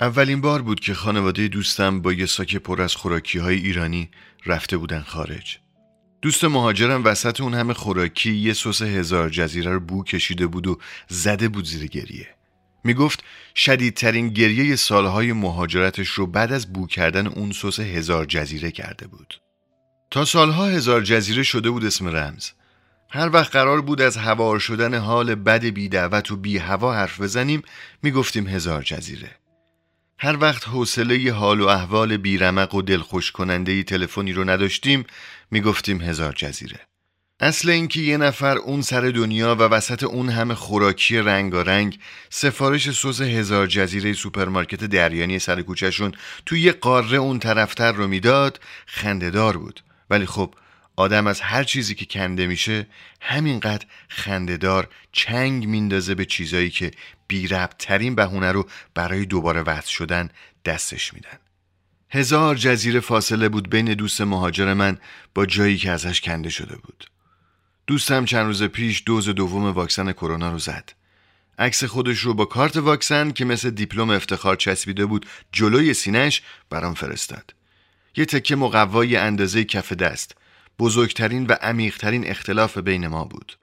اولین 0.00 0.40
بار 0.40 0.62
بود 0.62 0.80
که 0.80 0.94
خانواده 0.94 1.48
دوستم 1.48 2.00
با 2.00 2.12
یه 2.12 2.26
ساک 2.26 2.56
پر 2.56 2.82
از 2.82 2.94
خوراکی 2.94 3.38
های 3.38 3.56
ایرانی 3.56 4.10
رفته 4.46 4.76
بودن 4.76 5.00
خارج. 5.00 5.58
دوست 6.22 6.44
مهاجرم 6.44 7.04
وسط 7.04 7.40
اون 7.40 7.54
همه 7.54 7.74
خوراکی 7.74 8.34
یه 8.34 8.52
سس 8.52 8.82
هزار 8.82 9.28
جزیره 9.28 9.72
رو 9.72 9.80
بو 9.80 10.04
کشیده 10.04 10.46
بود 10.46 10.66
و 10.66 10.78
زده 11.08 11.48
بود 11.48 11.64
زیر 11.64 11.86
گریه. 11.86 12.28
می‌گفت 12.84 13.24
شدیدترین 13.54 14.28
گریه 14.28 14.76
سالهای 14.76 15.32
مهاجرتش 15.32 16.08
رو 16.08 16.26
بعد 16.26 16.52
از 16.52 16.72
بو 16.72 16.86
کردن 16.86 17.26
اون 17.26 17.52
سس 17.52 17.80
هزار 17.80 18.24
جزیره 18.24 18.70
کرده 18.70 19.06
بود. 19.06 19.34
تا 20.10 20.24
سالها 20.24 20.66
هزار 20.66 21.02
جزیره 21.02 21.42
شده 21.42 21.70
بود 21.70 21.84
اسم 21.84 22.08
رمز. 22.08 22.50
هر 23.10 23.30
وقت 23.32 23.52
قرار 23.52 23.80
بود 23.80 24.00
از 24.00 24.16
هوار 24.16 24.58
شدن 24.58 24.94
حال 24.94 25.34
بد 25.34 25.64
بی 25.64 25.88
دعوت 25.88 26.30
و 26.30 26.36
بی 26.36 26.58
هوا 26.58 26.94
حرف 26.94 27.20
بزنیم 27.20 27.62
می‌گفتیم 28.02 28.46
هزار 28.46 28.82
جزیره. 28.82 29.30
هر 30.18 30.36
وقت 30.40 30.68
حوصله 30.68 31.32
حال 31.32 31.60
و 31.60 31.66
احوال 31.66 32.16
بیرمق 32.16 32.74
و 32.74 32.82
دلخوش 32.82 33.30
کننده 33.32 33.82
تلفنی 33.82 34.32
رو 34.32 34.44
نداشتیم 34.44 35.04
می‌گفتیم 35.50 36.00
هزار 36.00 36.32
جزیره. 36.32 36.80
اصل 37.40 37.70
اینکه 37.70 38.00
یه 38.00 38.16
نفر 38.16 38.56
اون 38.56 38.82
سر 38.82 39.00
دنیا 39.00 39.54
و 39.54 39.58
وسط 39.58 40.02
اون 40.02 40.28
همه 40.28 40.54
خوراکی 40.54 41.18
رنگارنگ 41.18 41.98
سفارش 42.30 42.90
سس 42.90 43.20
هزار 43.20 43.66
جزیره 43.66 44.12
سوپرمارکت 44.12 44.84
دریانی 44.84 45.38
سر 45.38 45.62
کوچهشون 45.62 46.12
توی 46.46 46.60
یه 46.60 46.72
قاره 46.72 47.18
اون 47.18 47.38
طرفتر 47.38 47.92
رو 47.92 48.06
می‌داد 48.06 48.60
خندهدار 48.86 49.56
بود. 49.56 49.80
ولی 50.10 50.26
خب 50.26 50.54
آدم 50.96 51.26
از 51.26 51.40
هر 51.40 51.64
چیزی 51.64 51.94
که 51.94 52.04
کنده 52.04 52.46
میشه 52.46 52.86
همینقدر 53.20 53.86
خندهدار 54.08 54.88
چنگ 55.12 55.66
میندازه 55.66 56.14
به 56.14 56.24
چیزایی 56.24 56.70
که 56.70 56.90
بی 57.28 57.48
ترین 57.78 58.14
بهونه 58.14 58.52
رو 58.52 58.68
برای 58.94 59.24
دوباره 59.24 59.62
وضع 59.62 59.90
شدن 59.90 60.30
دستش 60.64 61.14
میدن. 61.14 61.38
هزار 62.10 62.54
جزیره 62.54 63.00
فاصله 63.00 63.48
بود 63.48 63.70
بین 63.70 63.94
دوست 63.94 64.20
مهاجر 64.20 64.74
من 64.74 64.98
با 65.34 65.46
جایی 65.46 65.76
که 65.76 65.90
ازش 65.90 66.20
کنده 66.20 66.50
شده 66.50 66.76
بود. 66.76 67.10
دوستم 67.86 68.24
چند 68.24 68.46
روز 68.46 68.62
پیش 68.62 69.02
دوز 69.06 69.28
دوم 69.28 69.64
واکسن 69.64 70.12
کرونا 70.12 70.52
رو 70.52 70.58
زد. 70.58 70.92
عکس 71.58 71.84
خودش 71.84 72.18
رو 72.18 72.34
با 72.34 72.44
کارت 72.44 72.76
واکسن 72.76 73.30
که 73.30 73.44
مثل 73.44 73.70
دیپلم 73.70 74.10
افتخار 74.10 74.56
چسبیده 74.56 75.06
بود 75.06 75.26
جلوی 75.52 75.94
سینش 75.94 76.42
برام 76.70 76.94
فرستاد. 76.94 77.54
یه 78.16 78.24
تکه 78.24 78.56
مقوای 78.56 79.16
اندازه 79.16 79.64
کف 79.64 79.92
دست. 79.92 80.36
بزرگترین 80.78 81.46
و 81.46 81.52
عمیقترین 81.52 82.26
اختلاف 82.26 82.78
بین 82.78 83.06
ما 83.06 83.24
بود 83.24 83.58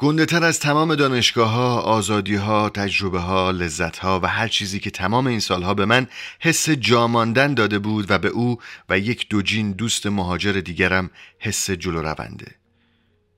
گنده 0.00 0.26
تر 0.26 0.44
از 0.44 0.60
تمام 0.60 0.94
دانشگاه 0.94 1.50
ها، 1.50 1.80
آزادی 1.80 2.34
ها، 2.34 2.70
تجربه 2.70 3.20
ها، 3.20 3.50
لذت 3.50 3.98
ها 3.98 4.20
و 4.22 4.26
هر 4.26 4.48
چیزی 4.48 4.80
که 4.80 4.90
تمام 4.90 5.26
این 5.26 5.40
سالها 5.40 5.74
به 5.74 5.84
من 5.84 6.06
حس 6.40 6.70
جاماندن 6.70 7.54
داده 7.54 7.78
بود 7.78 8.10
و 8.10 8.18
به 8.18 8.28
او 8.28 8.58
و 8.88 8.98
یک 8.98 9.28
دوجین 9.28 9.72
دوست 9.72 10.06
مهاجر 10.06 10.52
دیگرم 10.52 11.10
حس 11.38 11.70
جلو 11.70 12.02
رونده. 12.02 12.54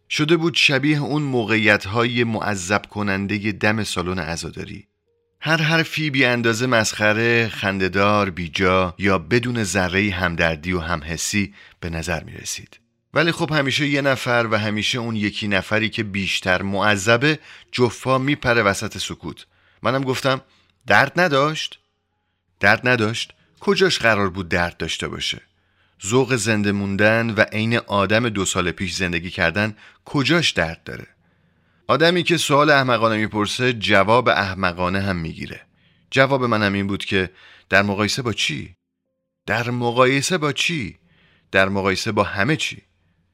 شده 0.09 0.37
بود 0.37 0.55
شبیه 0.55 1.03
اون 1.03 1.23
موقعیت 1.23 1.87
های 1.87 2.25
معذب 2.25 2.83
کننده 2.87 3.53
دم 3.53 3.85
سالن 3.85 4.19
عزاداری. 4.19 4.87
هر 5.41 5.63
حرفی 5.63 6.11
بی 6.11 6.25
اندازه 6.25 6.67
مسخره، 6.67 7.49
خندهدار، 7.49 8.31
بیجا 8.31 8.95
یا 8.99 9.19
بدون 9.19 9.65
ذره 9.65 10.11
همدردی 10.11 10.73
و 10.73 10.81
همحسی 10.81 11.55
به 11.81 11.91
نظر 11.91 12.25
می 12.25 12.33
رسید. 12.33 12.81
ولی 13.15 13.33
خب 13.33 13.53
همیشه 13.53 13.87
یه 13.87 14.01
نفر 14.03 14.49
و 14.51 14.59
همیشه 14.59 14.99
اون 14.99 15.17
یکی 15.17 15.49
نفری 15.49 15.89
که 15.89 16.03
بیشتر 16.03 16.63
معذبه 16.63 17.39
جفا 17.73 18.19
میپره 18.19 18.63
وسط 18.63 18.99
سکوت 18.99 19.47
منم 19.83 20.05
گفتم 20.05 20.41
درد 20.87 21.21
نداشت؟ 21.21 21.79
درد 22.61 22.89
نداشت؟ 22.89 23.35
کجاش 23.61 23.99
قرار 23.99 24.31
بود 24.31 24.49
درد 24.49 24.77
داشته 24.77 25.09
باشه؟ 25.09 25.43
ذوق 26.07 26.37
زنده 26.37 26.73
موندن 26.73 27.31
و 27.31 27.41
عین 27.41 27.77
آدم 27.77 28.29
دو 28.29 28.45
سال 28.45 28.71
پیش 28.71 28.95
زندگی 28.95 29.31
کردن 29.31 29.77
کجاش 30.05 30.51
درد 30.51 30.85
داره؟ 30.85 31.07
آدمی 31.89 32.23
که 32.23 32.37
سوال 32.37 32.71
احمقانه 32.71 33.17
می‌پرسه 33.17 33.73
جواب 33.73 34.29
احمقانه 34.29 35.01
هم 35.01 35.17
می‌گیره 35.17 35.61
جواب 36.11 36.45
منم 36.45 36.73
این 36.73 36.87
بود 36.87 37.05
که 37.05 37.31
در 37.69 37.83
مقایسه 37.83 38.23
با 38.23 38.33
چی؟ 38.33 38.75
در 39.47 39.71
مقایسه 39.71 40.39
با 40.39 40.53
چی؟ 40.53 40.99
در 41.53 41.69
مقایسه 41.69 42.13
با 42.13 42.23
همه 42.23 42.57
چی؟ 42.57 42.83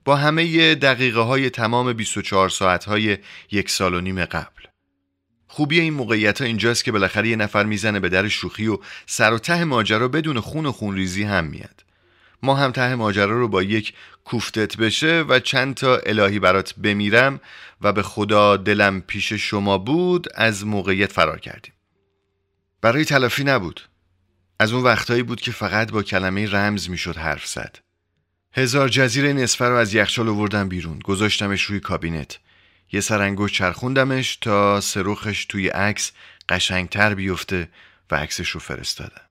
با 0.06 0.17
همه 0.17 0.75
دقیقه 0.75 1.21
های 1.21 1.50
تمام 1.50 1.93
24 1.93 2.49
ساعت 2.49 2.84
های 2.84 3.19
یک 3.50 3.71
سال 3.71 3.94
و 3.94 4.00
نیم 4.00 4.25
قبل. 4.25 4.62
خوبی 5.49 5.81
این 5.81 5.94
موقعیت 5.94 6.41
ها 6.41 6.47
اینجاست 6.47 6.84
که 6.84 6.93
بالاخره 6.93 7.28
یه 7.28 7.37
نفر 7.37 7.65
می‌زنه 7.65 8.00
به 8.00 8.09
در 8.09 8.28
شوخی 8.28 8.66
و 8.66 8.78
سر 9.06 9.33
و 9.33 9.39
ته 9.39 9.65
ماجرا 9.65 10.09
بدون 10.09 10.41
خون 10.41 10.66
و 10.66 10.72
خونریزی 10.72 11.22
هم 11.22 11.45
میاد. 11.45 11.84
ما 12.43 12.55
هم 12.55 12.72
ته 12.72 12.95
ماجرا 12.95 13.39
رو 13.39 13.49
با 13.49 13.62
یک 13.62 13.95
کوفتت 14.25 14.77
بشه 14.77 15.25
و 15.28 15.39
چند 15.39 15.75
تا 15.75 15.97
الهی 15.97 16.39
برات 16.39 16.75
بمیرم 16.75 17.41
و 17.81 17.93
به 17.93 18.03
خدا 18.03 18.56
دلم 18.56 19.00
پیش 19.00 19.33
شما 19.33 19.78
بود 19.78 20.27
از 20.34 20.66
موقعیت 20.66 21.12
فرار 21.12 21.41
کردیم. 21.41 21.72
برای 22.81 23.05
تلافی 23.05 23.45
نبود. 23.45 23.81
از 24.61 24.72
اون 24.72 24.83
وقتهایی 24.84 25.22
بود 25.22 25.41
که 25.41 25.53
فقط 25.53 25.93
با 25.93 26.03
کلمه 26.03 26.50
رمز 26.50 26.91
می‌شد 26.91 27.16
حرف 27.16 27.47
زد. 27.47 27.86
هزار 28.59 28.89
جزیره 28.89 29.33
نصفه 29.33 29.65
رو 29.65 29.77
از 29.77 29.94
یخچال 29.94 30.28
آوردم 30.28 30.69
بیرون. 30.69 30.99
گذاشتمش 30.99 31.62
روی 31.62 31.81
کابینت. 31.81 32.39
یه 32.93 33.00
سرانگشت 33.00 33.55
چرخوندمش 33.55 34.37
تا 34.37 34.81
سروخش 34.81 35.44
توی 35.44 35.69
عکس 35.69 36.12
قشنگتر 36.49 37.15
بیفته 37.15 37.69
و 38.11 38.15
عکسش 38.16 38.50
رو 38.50 38.61
فرستادم. 38.61 39.26